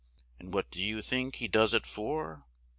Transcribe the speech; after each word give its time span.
And 0.39 0.51
what 0.51 0.71
do 0.71 0.81
you 0.81 1.03
think 1.03 1.35
he 1.35 1.47
does 1.47 1.75
it 1.75 1.85
for? 1.85 2.43